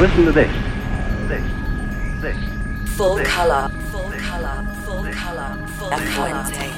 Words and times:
Listen 0.00 0.24
to 0.24 0.32
this. 0.32 0.50
This. 1.28 1.44
This. 2.22 2.36
Full 2.96 3.18
color. 3.22 3.68
Full 3.92 4.10
color. 4.12 4.64
Full 4.86 5.04
color. 5.12 5.56
Full 5.76 5.90
La 5.90 5.98
Fuente. 5.98 6.72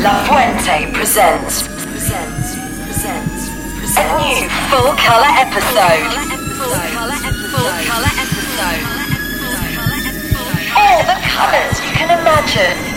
La 0.00 0.24
Fuente 0.24 0.90
presents. 0.94 1.68
Presents. 1.68 2.56
Presents. 2.86 3.50
Presents. 3.76 3.98
A 3.98 4.04
new 4.24 4.48
full 4.72 4.96
color 4.96 5.32
episode. 5.36 6.08
Full 6.56 6.80
color 6.96 7.12
episode. 7.12 7.52
Full 7.52 7.76
color 7.84 8.12
episode. 8.24 8.80
All 10.74 11.04
the 11.04 11.20
colors 11.28 11.76
you 11.84 11.92
can 11.92 12.08
imagine. 12.18 12.91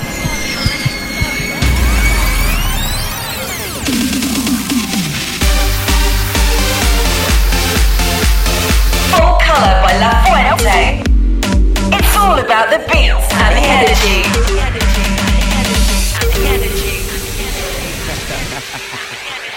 Full 9.15 9.37
Color 9.39 9.81
by 9.81 9.93
La 9.99 10.11
Fuente. 10.25 11.01
It's 11.95 12.15
all 12.17 12.37
about 12.37 12.69
the 12.69 12.79
beats 12.91 13.31
and 13.31 13.55
the 13.55 13.63
energy. 13.63 14.23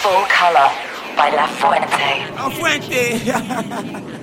Full 0.03 0.25
Color 0.29 0.71
by 1.17 1.31
La 1.31 1.47
Fuente. 1.59 2.27
La 2.37 2.49
Fuente. 2.51 4.15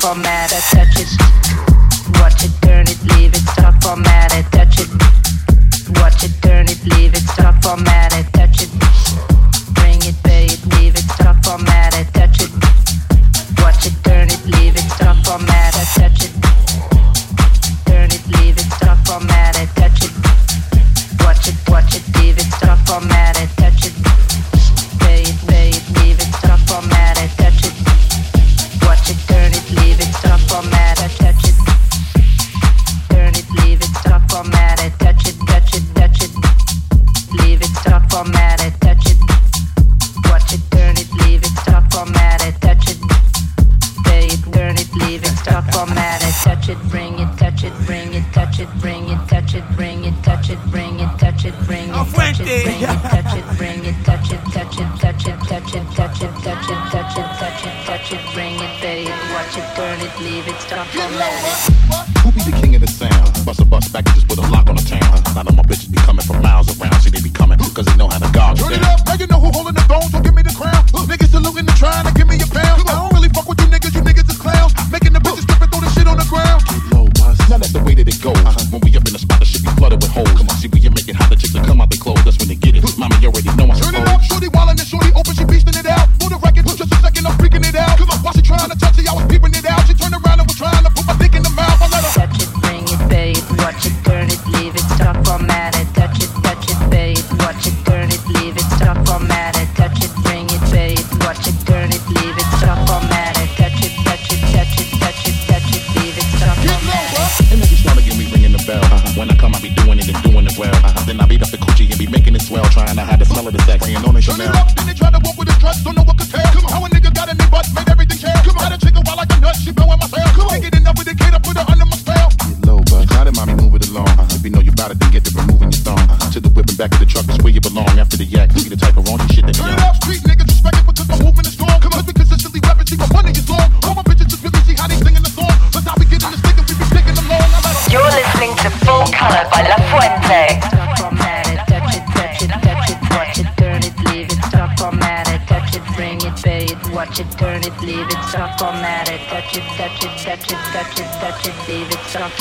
from 0.00 0.22
matter, 0.22 0.60
touches. 0.76 1.41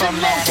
from 0.02 0.16
that. 0.20 0.51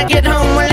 I 0.00 0.04
get 0.04 0.24
home, 0.24 0.56
I 0.56 0.69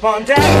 keep 0.00 0.04
on 0.04 0.24
dancing 0.24 0.59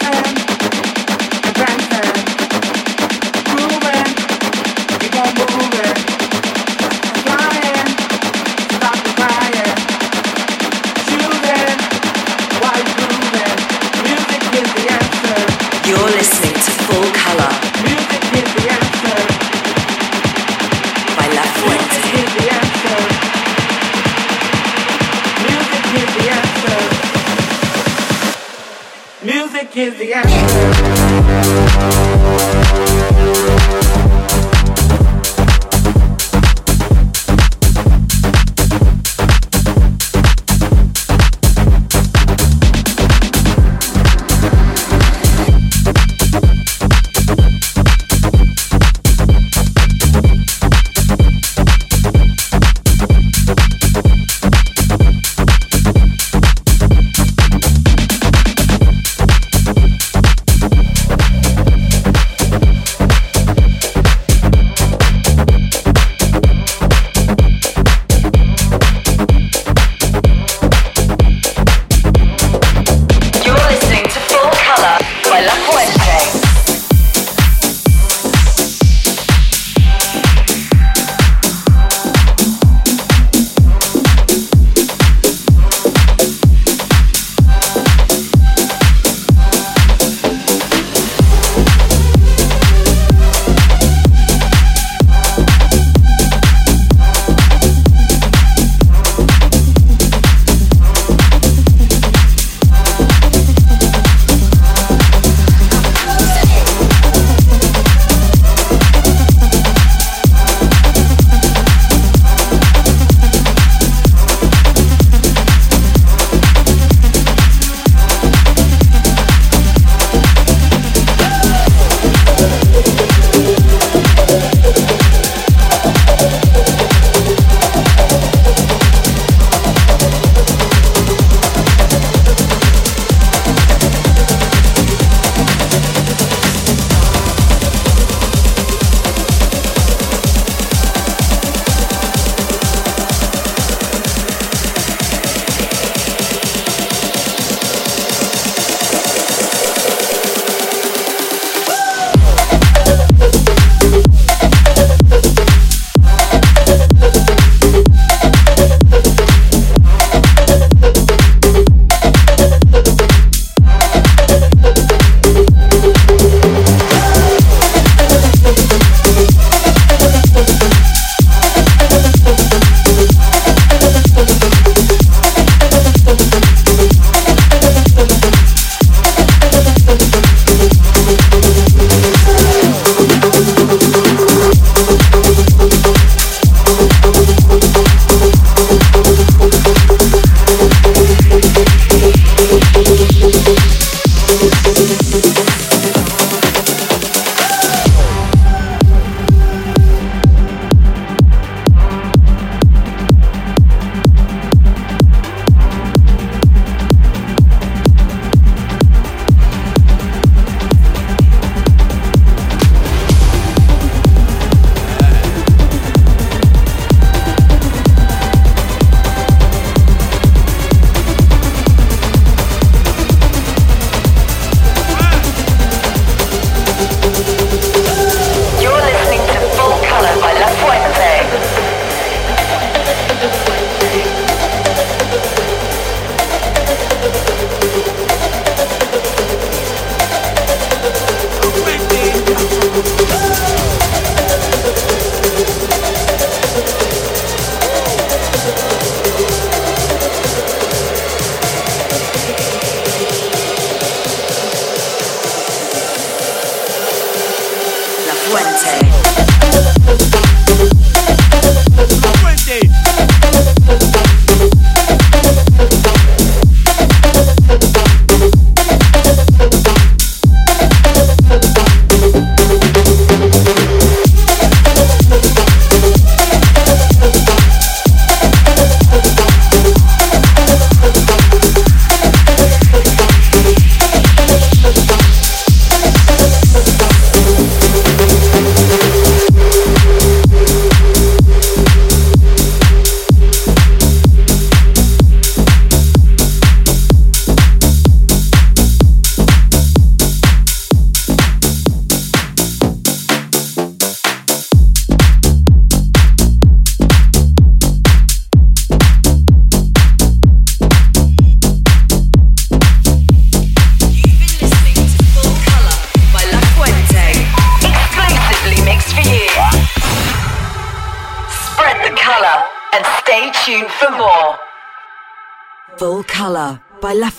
am. 0.00 0.51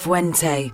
Fuente. 0.04 0.72